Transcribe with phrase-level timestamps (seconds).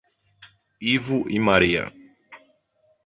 [0.95, 1.83] Ivo e Maria